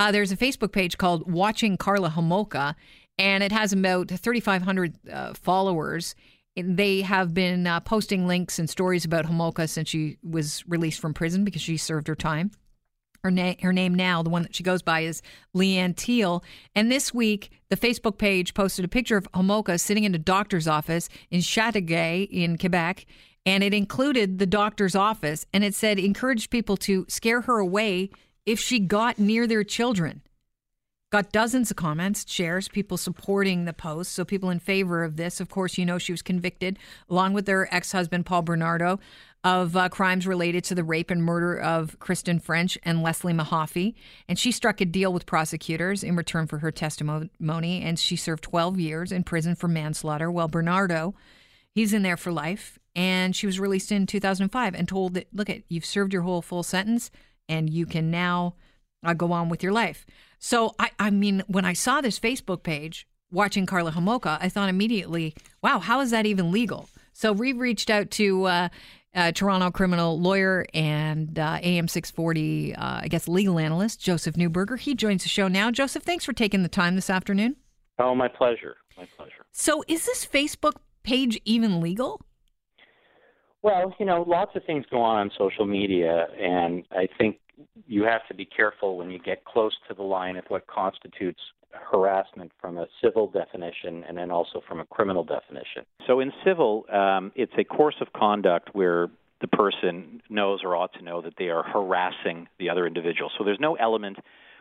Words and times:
uh, 0.00 0.10
there's 0.10 0.32
a 0.32 0.36
Facebook 0.36 0.72
page 0.72 0.96
called 0.96 1.30
Watching 1.30 1.76
Karla 1.76 2.08
Homolka, 2.08 2.74
and 3.18 3.42
it 3.44 3.52
has 3.52 3.74
about 3.74 4.08
3,500 4.08 4.94
uh, 5.12 5.34
followers. 5.34 6.14
They 6.56 7.02
have 7.02 7.34
been 7.34 7.66
uh, 7.66 7.80
posting 7.80 8.26
links 8.26 8.58
and 8.58 8.68
stories 8.68 9.04
about 9.04 9.26
Homolka 9.26 9.68
since 9.68 9.90
she 9.90 10.16
was 10.22 10.64
released 10.66 11.00
from 11.00 11.12
prison 11.12 11.44
because 11.44 11.60
she 11.60 11.76
served 11.76 12.08
her 12.08 12.14
time. 12.14 12.50
Her, 13.22 13.30
na- 13.30 13.56
her 13.60 13.74
name 13.74 13.94
now, 13.94 14.22
the 14.22 14.30
one 14.30 14.40
that 14.40 14.56
she 14.56 14.62
goes 14.62 14.80
by, 14.80 15.00
is 15.00 15.20
Leanne 15.54 15.94
Teale. 15.94 16.42
And 16.74 16.90
this 16.90 17.12
week, 17.12 17.50
the 17.68 17.76
Facebook 17.76 18.16
page 18.16 18.54
posted 18.54 18.86
a 18.86 18.88
picture 18.88 19.18
of 19.18 19.30
Homolka 19.32 19.78
sitting 19.78 20.04
in 20.04 20.14
a 20.14 20.18
doctor's 20.18 20.66
office 20.66 21.10
in 21.30 21.40
Chateauguay 21.40 22.26
in 22.30 22.56
Quebec. 22.56 23.04
And 23.44 23.62
it 23.62 23.74
included 23.74 24.38
the 24.38 24.46
doctor's 24.46 24.94
office. 24.94 25.44
And 25.52 25.62
it 25.62 25.74
said, 25.74 25.98
encourage 25.98 26.48
people 26.48 26.78
to 26.78 27.04
scare 27.10 27.42
her 27.42 27.58
away 27.58 28.08
if 28.46 28.58
she 28.58 28.78
got 28.78 29.18
near 29.18 29.46
their 29.46 29.64
children. 29.64 30.22
Got 31.10 31.32
dozens 31.32 31.72
of 31.72 31.76
comments, 31.76 32.24
shares, 32.30 32.68
people 32.68 32.96
supporting 32.96 33.64
the 33.64 33.72
post. 33.72 34.12
So, 34.12 34.24
people 34.24 34.48
in 34.48 34.60
favor 34.60 35.02
of 35.02 35.16
this. 35.16 35.40
Of 35.40 35.48
course, 35.48 35.76
you 35.76 35.84
know 35.84 35.98
she 35.98 36.12
was 36.12 36.22
convicted, 36.22 36.78
along 37.08 37.32
with 37.32 37.48
her 37.48 37.68
ex 37.72 37.90
husband, 37.90 38.26
Paul 38.26 38.42
Bernardo, 38.42 39.00
of 39.42 39.76
uh, 39.76 39.88
crimes 39.88 40.24
related 40.24 40.62
to 40.64 40.74
the 40.76 40.84
rape 40.84 41.10
and 41.10 41.24
murder 41.24 41.58
of 41.58 41.98
Kristen 41.98 42.38
French 42.38 42.78
and 42.84 43.02
Leslie 43.02 43.32
Mahaffy. 43.32 43.94
And 44.28 44.38
she 44.38 44.52
struck 44.52 44.80
a 44.80 44.84
deal 44.84 45.12
with 45.12 45.26
prosecutors 45.26 46.04
in 46.04 46.14
return 46.14 46.46
for 46.46 46.58
her 46.58 46.70
testimony. 46.70 47.82
And 47.82 47.98
she 47.98 48.14
served 48.14 48.44
12 48.44 48.78
years 48.78 49.10
in 49.10 49.24
prison 49.24 49.56
for 49.56 49.66
manslaughter, 49.66 50.30
while 50.30 50.46
Bernardo, 50.46 51.16
he's 51.74 51.92
in 51.92 52.02
there 52.02 52.16
for 52.16 52.30
life. 52.30 52.78
And 52.94 53.34
she 53.34 53.46
was 53.46 53.58
released 53.58 53.90
in 53.90 54.06
2005 54.06 54.74
and 54.76 54.86
told 54.86 55.14
that, 55.14 55.26
look, 55.32 55.50
at 55.50 55.62
you've 55.68 55.84
served 55.84 56.12
your 56.12 56.22
whole 56.22 56.42
full 56.42 56.62
sentence 56.62 57.10
and 57.50 57.68
you 57.68 57.84
can 57.84 58.10
now 58.10 58.54
uh, 59.04 59.12
go 59.12 59.32
on 59.32 59.48
with 59.48 59.62
your 59.62 59.72
life. 59.72 60.06
So, 60.38 60.74
I, 60.78 60.90
I 60.98 61.10
mean, 61.10 61.42
when 61.48 61.64
I 61.64 61.74
saw 61.74 62.00
this 62.00 62.18
Facebook 62.18 62.62
page, 62.62 63.06
watching 63.30 63.66
Karla 63.66 63.92
Homolka, 63.92 64.38
I 64.40 64.48
thought 64.48 64.68
immediately, 64.68 65.34
wow, 65.62 65.78
how 65.78 66.00
is 66.00 66.10
that 66.10 66.26
even 66.26 66.50
legal? 66.50 66.88
So 67.12 67.32
we 67.32 67.52
reached 67.52 67.90
out 67.90 68.10
to 68.12 68.44
uh, 68.44 68.68
uh, 69.14 69.32
Toronto 69.32 69.70
criminal 69.70 70.20
lawyer 70.20 70.66
and 70.72 71.38
uh, 71.38 71.58
AM 71.62 71.88
640, 71.88 72.74
uh, 72.74 73.00
I 73.02 73.08
guess, 73.08 73.28
legal 73.28 73.58
analyst, 73.58 74.00
Joseph 74.00 74.36
Neuberger. 74.36 74.78
He 74.78 74.94
joins 74.94 75.22
the 75.22 75.28
show 75.28 75.48
now. 75.48 75.70
Joseph, 75.70 76.02
thanks 76.02 76.24
for 76.24 76.32
taking 76.32 76.62
the 76.62 76.68
time 76.68 76.94
this 76.94 77.10
afternoon. 77.10 77.56
Oh, 77.98 78.14
my 78.14 78.28
pleasure. 78.28 78.76
My 78.96 79.06
pleasure. 79.16 79.44
So 79.52 79.84
is 79.88 80.06
this 80.06 80.24
Facebook 80.24 80.76
page 81.02 81.40
even 81.44 81.80
legal? 81.80 82.20
Well, 83.62 83.94
you 83.98 84.06
know, 84.06 84.24
lots 84.26 84.56
of 84.56 84.64
things 84.64 84.86
go 84.90 85.02
on 85.02 85.18
on 85.18 85.30
social 85.36 85.66
media, 85.66 86.28
and 86.40 86.84
I 86.92 87.08
think 87.18 87.38
you 87.86 88.04
have 88.04 88.26
to 88.28 88.34
be 88.34 88.44
careful 88.44 88.96
when 88.96 89.10
you 89.10 89.18
get 89.18 89.44
close 89.44 89.74
to 89.88 89.94
the 89.94 90.02
line 90.02 90.36
of 90.36 90.44
what 90.48 90.66
constitutes 90.66 91.40
harassment 91.72 92.50
from 92.60 92.78
a 92.78 92.86
civil 93.02 93.28
definition 93.28 94.04
and 94.08 94.16
then 94.16 94.30
also 94.30 94.60
from 94.66 94.80
a 94.80 94.84
criminal 94.86 95.24
definition. 95.24 95.84
So 96.06 96.20
in 96.20 96.32
civil, 96.44 96.84
um, 96.92 97.32
it's 97.34 97.52
a 97.58 97.64
course 97.64 97.96
of 98.00 98.12
conduct 98.12 98.70
where 98.74 99.08
the 99.40 99.48
person 99.48 100.20
knows 100.28 100.60
or 100.64 100.76
ought 100.76 100.92
to 100.94 101.02
know 101.02 101.22
that 101.22 101.34
they 101.38 101.48
are 101.48 101.62
harassing 101.62 102.48
the 102.58 102.68
other 102.68 102.86
individual. 102.86 103.30
So 103.38 103.44
there's 103.44 103.60
no 103.60 103.74
element 103.76 104.18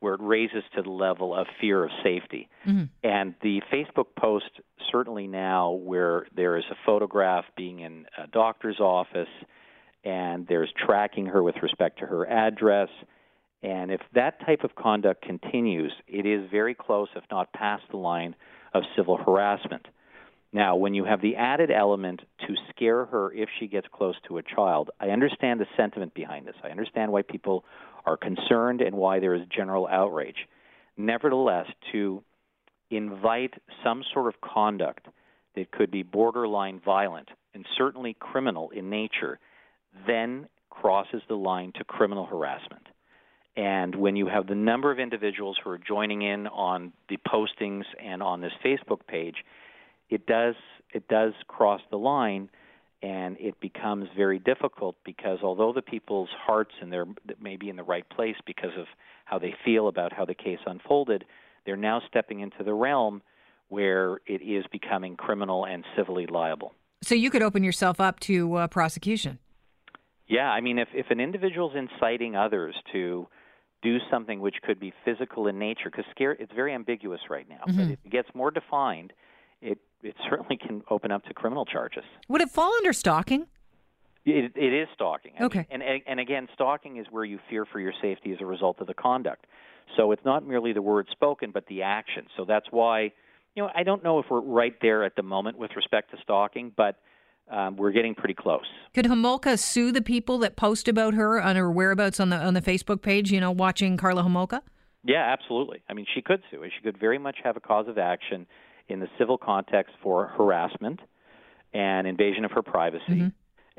where 0.00 0.14
it 0.14 0.20
raises 0.20 0.64
to 0.74 0.82
the 0.82 0.90
level 0.90 1.34
of 1.34 1.46
fear 1.60 1.84
of 1.84 1.90
safety. 2.02 2.48
Mm-hmm. 2.66 2.84
And 3.04 3.34
the 3.40 3.62
Facebook 3.72 4.06
post 4.18 4.50
certainly 4.90 5.28
now 5.28 5.70
where 5.70 6.26
there 6.34 6.56
is 6.56 6.64
a 6.70 6.74
photograph 6.84 7.44
being 7.56 7.80
in 7.80 8.06
a 8.18 8.26
doctor's 8.26 8.80
office 8.80 9.28
and 10.04 10.46
there's 10.46 10.72
tracking 10.86 11.26
her 11.26 11.42
with 11.42 11.56
respect 11.62 11.98
to 12.00 12.06
her 12.06 12.26
address. 12.28 12.88
And 13.62 13.92
if 13.92 14.00
that 14.14 14.44
type 14.44 14.64
of 14.64 14.74
conduct 14.74 15.22
continues, 15.22 15.92
it 16.08 16.26
is 16.26 16.50
very 16.50 16.74
close, 16.74 17.08
if 17.14 17.24
not 17.30 17.52
past 17.52 17.84
the 17.90 17.96
line 17.96 18.34
of 18.74 18.82
civil 18.96 19.16
harassment. 19.16 19.86
Now, 20.52 20.76
when 20.76 20.92
you 20.92 21.04
have 21.04 21.22
the 21.22 21.36
added 21.36 21.70
element 21.70 22.20
to 22.46 22.54
scare 22.70 23.06
her 23.06 23.32
if 23.32 23.48
she 23.58 23.68
gets 23.68 23.86
close 23.90 24.16
to 24.28 24.38
a 24.38 24.42
child, 24.42 24.90
I 25.00 25.08
understand 25.08 25.60
the 25.60 25.66
sentiment 25.76 26.12
behind 26.12 26.46
this. 26.46 26.56
I 26.62 26.68
understand 26.68 27.10
why 27.10 27.22
people 27.22 27.64
are 28.04 28.16
concerned 28.16 28.82
and 28.82 28.96
why 28.96 29.20
there 29.20 29.34
is 29.34 29.42
general 29.54 29.86
outrage. 29.86 30.48
Nevertheless, 30.98 31.66
to 31.92 32.22
invite 32.90 33.54
some 33.82 34.02
sort 34.12 34.26
of 34.26 34.40
conduct 34.42 35.06
that 35.54 35.70
could 35.70 35.90
be 35.90 36.02
borderline 36.02 36.80
violent 36.84 37.30
and 37.54 37.64
certainly 37.78 38.14
criminal 38.18 38.70
in 38.70 38.90
nature 38.90 39.38
then 40.06 40.48
crosses 40.70 41.22
the 41.28 41.34
line 41.34 41.72
to 41.76 41.84
criminal 41.84 42.26
harassment. 42.26 42.86
And 43.56 43.94
when 43.94 44.16
you 44.16 44.26
have 44.28 44.46
the 44.46 44.54
number 44.54 44.90
of 44.90 44.98
individuals 44.98 45.58
who 45.62 45.70
are 45.70 45.78
joining 45.78 46.22
in 46.22 46.46
on 46.46 46.92
the 47.08 47.18
postings 47.18 47.84
and 48.02 48.22
on 48.22 48.40
this 48.40 48.52
Facebook 48.64 49.06
page, 49.06 49.36
it 50.08 50.26
does 50.26 50.54
it 50.92 51.08
does 51.08 51.32
cross 51.48 51.80
the 51.90 51.96
line 51.96 52.50
and 53.02 53.36
it 53.40 53.58
becomes 53.60 54.08
very 54.16 54.38
difficult 54.38 54.96
because 55.04 55.38
although 55.42 55.72
the 55.72 55.82
people's 55.82 56.28
hearts 56.38 56.72
and 56.80 56.92
they're 56.92 57.06
may 57.40 57.56
be 57.56 57.68
in 57.68 57.76
the 57.76 57.82
right 57.82 58.08
place 58.08 58.36
because 58.46 58.76
of 58.78 58.86
how 59.24 59.38
they 59.38 59.54
feel 59.64 59.88
about 59.88 60.12
how 60.12 60.24
the 60.24 60.34
case 60.34 60.58
unfolded, 60.66 61.24
they're 61.66 61.76
now 61.76 62.00
stepping 62.08 62.40
into 62.40 62.62
the 62.64 62.74
realm 62.74 63.22
where 63.68 64.20
it 64.26 64.42
is 64.42 64.64
becoming 64.70 65.16
criminal 65.16 65.64
and 65.64 65.84
civilly 65.96 66.26
liable. 66.26 66.74
So 67.02 67.14
you 67.14 67.30
could 67.30 67.42
open 67.42 67.64
yourself 67.64 68.00
up 68.00 68.20
to 68.20 68.54
uh, 68.54 68.66
prosecution. 68.68 69.38
Yeah, 70.28 70.48
I 70.48 70.60
mean, 70.60 70.78
if 70.78 70.88
if 70.94 71.10
an 71.10 71.20
individual's 71.20 71.74
inciting 71.76 72.36
others 72.36 72.74
to 72.92 73.26
do 73.82 73.98
something 74.10 74.40
which 74.40 74.56
could 74.62 74.78
be 74.78 74.92
physical 75.04 75.48
in 75.48 75.58
nature, 75.58 75.90
because 75.90 76.04
scare 76.10 76.32
it's 76.32 76.52
very 76.54 76.72
ambiguous 76.72 77.20
right 77.28 77.48
now. 77.48 77.64
Mm-hmm. 77.66 77.76
But 77.76 77.90
if 77.92 77.98
it 78.04 78.10
gets 78.10 78.28
more 78.34 78.50
defined, 78.50 79.12
it 79.60 79.78
it 80.02 80.14
certainly 80.28 80.56
can 80.56 80.82
open 80.90 81.10
up 81.10 81.24
to 81.24 81.34
criminal 81.34 81.64
charges. 81.64 82.04
Would 82.28 82.40
it 82.40 82.50
fall 82.50 82.72
under 82.76 82.92
stalking? 82.92 83.46
It, 84.24 84.52
it 84.54 84.72
is 84.72 84.88
stalking. 84.94 85.32
I 85.40 85.44
okay. 85.44 85.66
Mean, 85.70 85.82
and 85.82 86.02
and 86.06 86.20
again, 86.20 86.48
stalking 86.54 86.98
is 86.98 87.06
where 87.10 87.24
you 87.24 87.40
fear 87.50 87.64
for 87.64 87.80
your 87.80 87.92
safety 88.00 88.32
as 88.32 88.38
a 88.40 88.46
result 88.46 88.80
of 88.80 88.86
the 88.86 88.94
conduct. 88.94 89.46
So 89.96 90.12
it's 90.12 90.24
not 90.24 90.46
merely 90.46 90.72
the 90.72 90.82
word 90.82 91.08
spoken, 91.10 91.50
but 91.50 91.66
the 91.66 91.82
action. 91.82 92.26
So 92.36 92.44
that's 92.44 92.66
why, 92.70 93.12
you 93.54 93.62
know, 93.62 93.70
I 93.74 93.82
don't 93.82 94.02
know 94.04 94.20
if 94.20 94.26
we're 94.30 94.40
right 94.40 94.74
there 94.80 95.04
at 95.04 95.16
the 95.16 95.22
moment 95.22 95.58
with 95.58 95.72
respect 95.74 96.12
to 96.12 96.18
stalking, 96.22 96.72
but 96.76 97.00
um, 97.50 97.76
we're 97.76 97.92
getting 97.92 98.14
pretty 98.14 98.34
close. 98.34 98.64
Could 98.94 99.06
Homolka 99.06 99.58
sue 99.58 99.92
the 99.92 100.02
people 100.02 100.38
that 100.38 100.56
post 100.56 100.88
about 100.88 101.14
her 101.14 101.40
on 101.40 101.56
her 101.56 101.70
whereabouts 101.70 102.20
on 102.20 102.30
the 102.30 102.36
on 102.36 102.54
the 102.54 102.62
Facebook 102.62 103.02
page? 103.02 103.30
You 103.30 103.40
know, 103.40 103.50
watching 103.50 103.96
Karla 103.96 104.22
Homolka. 104.22 104.60
Yeah, 105.04 105.32
absolutely. 105.32 105.82
I 105.88 105.94
mean, 105.94 106.06
she 106.14 106.22
could 106.22 106.42
sue. 106.50 106.62
She 106.64 106.82
could 106.82 106.98
very 106.98 107.18
much 107.18 107.38
have 107.42 107.56
a 107.56 107.60
cause 107.60 107.88
of 107.88 107.98
action 107.98 108.46
in 108.88 109.00
the 109.00 109.08
civil 109.18 109.36
context 109.36 109.94
for 110.02 110.28
harassment 110.28 111.00
and 111.72 112.06
invasion 112.06 112.44
of 112.44 112.52
her 112.52 112.62
privacy. 112.62 113.02
Mm-hmm. 113.08 113.28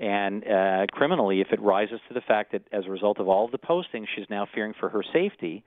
And 0.03 0.43
uh, 0.47 0.85
criminally, 0.91 1.39
if 1.41 1.47
it 1.51 1.61
rises 1.61 1.99
to 2.07 2.13
the 2.13 2.21
fact 2.21 2.51
that 2.53 2.63
as 2.71 2.85
a 2.87 2.89
result 2.89 3.19
of 3.19 3.27
all 3.27 3.45
of 3.45 3.51
the 3.51 3.59
postings, 3.59 4.07
she's 4.15 4.25
now 4.29 4.47
fearing 4.53 4.73
for 4.79 4.89
her 4.89 5.03
safety, 5.13 5.63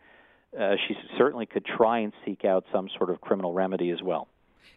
uh, 0.59 0.75
she 0.87 0.95
certainly 1.17 1.47
could 1.47 1.65
try 1.65 2.01
and 2.01 2.13
seek 2.25 2.45
out 2.45 2.65
some 2.73 2.89
sort 2.99 3.11
of 3.11 3.21
criminal 3.21 3.53
remedy 3.53 3.91
as 3.91 4.03
well. 4.03 4.29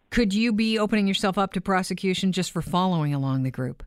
Could 0.10 0.34
you 0.34 0.52
be 0.52 0.80
opening 0.80 1.08
yourself 1.08 1.38
up 1.38 1.54
to 1.54 1.62
prosecution 1.62 2.32
just 2.32 2.52
for 2.52 2.62
following 2.62 3.14
along 3.14 3.44
the 3.44 3.52
group? 3.52 3.84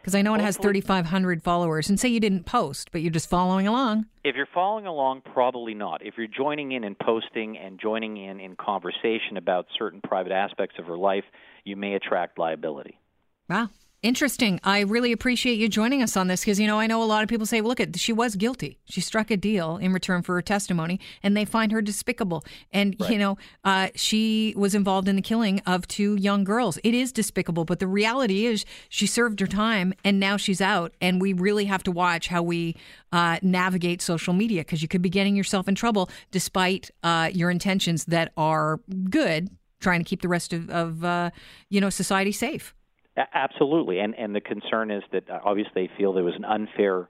Because 0.00 0.14
I 0.14 0.20
know 0.20 0.34
it 0.34 0.42
has 0.42 0.58
3,500 0.58 1.42
followers, 1.42 1.88
and 1.88 1.98
say 1.98 2.08
you 2.08 2.20
didn't 2.20 2.44
post, 2.44 2.92
but 2.92 3.00
you're 3.00 3.10
just 3.10 3.30
following 3.30 3.66
along. 3.66 4.04
If 4.22 4.36
you're 4.36 4.46
following 4.52 4.86
along, 4.86 5.22
probably 5.32 5.72
not. 5.72 6.04
If 6.04 6.18
you're 6.18 6.26
joining 6.26 6.72
in 6.72 6.84
and 6.84 6.98
posting 6.98 7.56
and 7.56 7.80
joining 7.80 8.18
in 8.18 8.38
in 8.38 8.54
conversation 8.54 9.38
about 9.38 9.66
certain 9.78 10.02
private 10.02 10.32
aspects 10.32 10.76
of 10.78 10.84
her 10.84 10.98
life, 10.98 11.24
you 11.64 11.74
may 11.76 11.94
attract 11.94 12.38
liability. 12.38 13.00
Wow. 13.48 13.70
Interesting. 14.04 14.60
I 14.62 14.80
really 14.80 15.12
appreciate 15.12 15.58
you 15.58 15.66
joining 15.66 16.02
us 16.02 16.14
on 16.14 16.26
this 16.26 16.42
because, 16.42 16.60
you 16.60 16.66
know, 16.66 16.78
I 16.78 16.86
know 16.86 17.02
a 17.02 17.04
lot 17.04 17.22
of 17.22 17.28
people 17.30 17.46
say, 17.46 17.62
well, 17.62 17.70
look, 17.70 17.80
at 17.80 17.98
she 17.98 18.12
was 18.12 18.36
guilty. 18.36 18.78
She 18.84 19.00
struck 19.00 19.30
a 19.30 19.36
deal 19.38 19.78
in 19.78 19.94
return 19.94 20.20
for 20.20 20.34
her 20.34 20.42
testimony, 20.42 21.00
and 21.22 21.34
they 21.34 21.46
find 21.46 21.72
her 21.72 21.80
despicable. 21.80 22.44
And, 22.70 22.94
right. 23.00 23.10
you 23.10 23.18
know, 23.18 23.38
uh, 23.64 23.88
she 23.94 24.52
was 24.58 24.74
involved 24.74 25.08
in 25.08 25.16
the 25.16 25.22
killing 25.22 25.60
of 25.60 25.88
two 25.88 26.16
young 26.16 26.44
girls. 26.44 26.78
It 26.84 26.92
is 26.92 27.12
despicable, 27.12 27.64
but 27.64 27.78
the 27.78 27.86
reality 27.86 28.44
is 28.44 28.66
she 28.90 29.06
served 29.06 29.40
her 29.40 29.46
time 29.46 29.94
and 30.04 30.20
now 30.20 30.36
she's 30.36 30.60
out. 30.60 30.92
And 31.00 31.18
we 31.18 31.32
really 31.32 31.64
have 31.64 31.82
to 31.84 31.90
watch 31.90 32.28
how 32.28 32.42
we 32.42 32.76
uh, 33.10 33.38
navigate 33.40 34.02
social 34.02 34.34
media 34.34 34.60
because 34.60 34.82
you 34.82 34.88
could 34.88 35.00
be 35.00 35.08
getting 35.08 35.34
yourself 35.34 35.66
in 35.66 35.74
trouble 35.74 36.10
despite 36.30 36.90
uh, 37.04 37.30
your 37.32 37.50
intentions 37.50 38.04
that 38.04 38.34
are 38.36 38.80
good, 39.08 39.48
trying 39.80 40.00
to 40.00 40.04
keep 40.04 40.20
the 40.20 40.28
rest 40.28 40.52
of, 40.52 40.68
of 40.68 41.02
uh, 41.06 41.30
you 41.70 41.80
know, 41.80 41.88
society 41.88 42.32
safe. 42.32 42.74
Absolutely, 43.16 44.00
and 44.00 44.14
and 44.16 44.34
the 44.34 44.40
concern 44.40 44.90
is 44.90 45.02
that 45.12 45.28
uh, 45.30 45.38
obviously 45.44 45.72
they 45.86 45.90
feel 45.96 46.12
there 46.12 46.24
was 46.24 46.34
an 46.36 46.44
unfair 46.44 47.08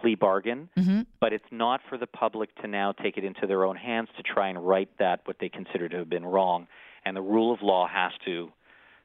plea 0.00 0.14
bargain, 0.14 0.68
mm-hmm. 0.76 1.02
but 1.20 1.32
it's 1.32 1.44
not 1.50 1.80
for 1.88 1.96
the 1.96 2.06
public 2.06 2.54
to 2.56 2.66
now 2.66 2.92
take 2.92 3.16
it 3.16 3.24
into 3.24 3.46
their 3.46 3.64
own 3.64 3.76
hands 3.76 4.08
to 4.16 4.22
try 4.22 4.48
and 4.48 4.66
right 4.66 4.88
that 4.98 5.20
what 5.24 5.36
they 5.40 5.48
consider 5.48 5.88
to 5.88 5.98
have 5.98 6.10
been 6.10 6.24
wrong, 6.24 6.66
and 7.04 7.16
the 7.16 7.22
rule 7.22 7.54
of 7.54 7.62
law 7.62 7.86
has 7.86 8.12
to 8.24 8.50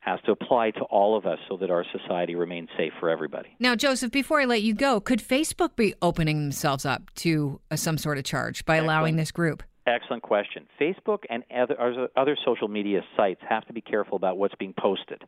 has 0.01 0.19
to 0.25 0.31
apply 0.31 0.71
to 0.71 0.81
all 0.85 1.15
of 1.15 1.27
us 1.27 1.37
so 1.47 1.55
that 1.57 1.69
our 1.69 1.85
society 1.91 2.33
remains 2.33 2.69
safe 2.75 2.91
for 2.99 3.07
everybody. 3.07 3.55
Now, 3.59 3.75
Joseph, 3.75 4.11
before 4.11 4.41
I 4.41 4.45
let 4.45 4.63
you 4.63 4.73
go, 4.73 4.99
could 4.99 5.19
Facebook 5.19 5.75
be 5.75 5.93
opening 6.01 6.39
themselves 6.41 6.85
up 6.85 7.13
to 7.17 7.59
uh, 7.69 7.75
some 7.75 7.99
sort 7.99 8.17
of 8.17 8.23
charge 8.23 8.65
by 8.65 8.77
Excellent. 8.77 8.89
allowing 8.89 9.15
this 9.15 9.31
group? 9.31 9.61
Excellent 9.85 10.23
question. 10.23 10.67
Facebook 10.79 11.19
and 11.29 11.43
other, 11.55 12.07
other 12.15 12.35
social 12.43 12.67
media 12.67 13.01
sites 13.15 13.41
have 13.47 13.65
to 13.67 13.73
be 13.73 13.81
careful 13.81 14.15
about 14.15 14.37
what's 14.37 14.55
being 14.55 14.73
posted. 14.77 15.23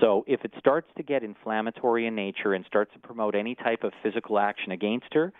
So 0.00 0.24
if 0.26 0.44
it 0.44 0.52
starts 0.58 0.88
to 0.96 1.02
get 1.02 1.22
inflammatory 1.22 2.06
in 2.06 2.14
nature 2.14 2.54
and 2.54 2.64
starts 2.66 2.92
to 2.94 2.98
promote 2.98 3.34
any 3.34 3.54
type 3.54 3.82
of 3.82 3.92
physical 4.02 4.38
action 4.38 4.72
against 4.72 5.12
her, 5.12 5.32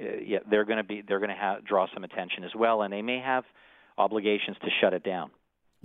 uh, 0.00 0.04
yeah, 0.24 0.38
they're 0.50 0.64
going 0.64 0.78
to 0.78 0.84
be 0.84 1.02
they're 1.06 1.20
going 1.20 1.30
to 1.30 1.36
have, 1.36 1.64
draw 1.64 1.86
some 1.94 2.04
attention 2.04 2.44
as 2.44 2.50
well, 2.54 2.82
and 2.82 2.92
they 2.92 3.02
may 3.02 3.20
have 3.20 3.44
obligations 3.96 4.56
to 4.62 4.68
shut 4.80 4.92
it 4.92 5.04
down. 5.04 5.30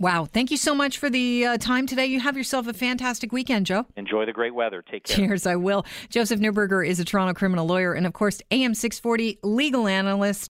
Wow. 0.00 0.24
Thank 0.24 0.50
you 0.50 0.56
so 0.56 0.74
much 0.74 0.96
for 0.96 1.10
the 1.10 1.44
uh, 1.44 1.58
time 1.58 1.86
today. 1.86 2.06
You 2.06 2.20
have 2.20 2.34
yourself 2.34 2.66
a 2.66 2.72
fantastic 2.72 3.32
weekend, 3.32 3.66
Joe. 3.66 3.84
Enjoy 3.96 4.24
the 4.24 4.32
great 4.32 4.54
weather. 4.54 4.82
Take 4.82 5.04
care. 5.04 5.14
Cheers, 5.14 5.44
I 5.44 5.56
will. 5.56 5.84
Joseph 6.08 6.40
Neuberger 6.40 6.86
is 6.86 7.00
a 7.00 7.04
Toronto 7.04 7.34
criminal 7.34 7.66
lawyer 7.66 7.92
and, 7.92 8.06
of 8.06 8.14
course, 8.14 8.40
AM 8.50 8.72
640 8.72 9.40
legal 9.42 9.86
analyst. 9.86 10.38